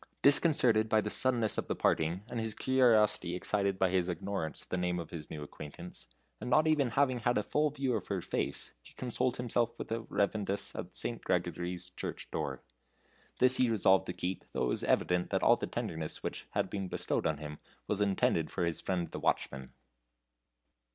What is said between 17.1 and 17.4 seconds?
on